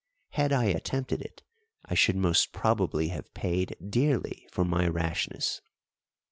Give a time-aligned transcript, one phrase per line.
[0.29, 1.43] Had I attempted it
[1.85, 5.61] I should most probably have paid dearly for my rashness.